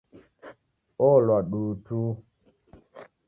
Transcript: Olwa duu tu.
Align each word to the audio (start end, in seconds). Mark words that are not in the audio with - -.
Olwa 1.09 1.37
duu 1.49 1.71
tu. 1.85 1.99